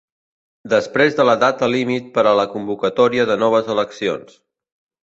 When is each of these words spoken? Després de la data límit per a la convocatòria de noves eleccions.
Després 0.73 1.17
de 1.19 1.25
la 1.29 1.35
data 1.43 1.69
límit 1.75 2.09
per 2.17 2.25
a 2.31 2.35
la 2.41 2.47
convocatòria 2.55 3.31
de 3.35 3.39
noves 3.47 3.73
eleccions. 3.77 4.41